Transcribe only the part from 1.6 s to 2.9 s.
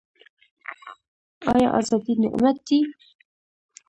ازادي نعمت دی؟